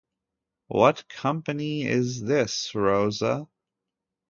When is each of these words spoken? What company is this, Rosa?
What 0.65 1.07
company 1.09 1.83
is 1.85 2.23
this, 2.23 2.73
Rosa? 2.73 3.45